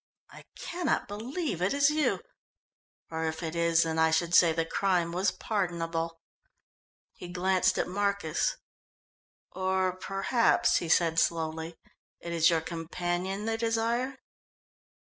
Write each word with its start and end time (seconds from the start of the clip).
I 0.31 0.45
cannot 0.55 1.07
believe 1.07 1.61
it 1.61 1.75
is 1.75 1.91
you 1.91 2.21
or 3.11 3.25
if 3.25 3.43
it 3.43 3.55
is, 3.55 3.83
then 3.83 3.99
I 3.99 4.09
should 4.09 4.33
say 4.33 4.51
the 4.51 4.65
crime 4.65 5.11
was 5.11 5.29
pardonable." 5.29 6.19
He 7.13 7.27
glanced 7.27 7.77
at 7.77 7.87
Marcus. 7.87 8.57
"Or 9.51 9.91
perhaps," 9.91 10.77
he 10.77 10.89
said 10.89 11.19
slowly, 11.19 11.75
"it 12.19 12.33
is 12.33 12.49
your 12.49 12.61
companion 12.61 13.45
they 13.45 13.57
desire." 13.57 14.17